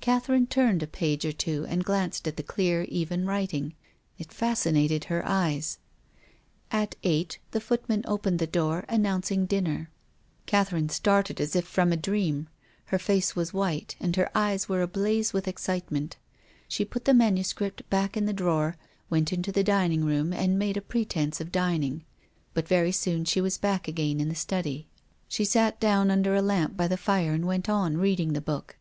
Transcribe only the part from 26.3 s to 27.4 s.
a lamp by the fire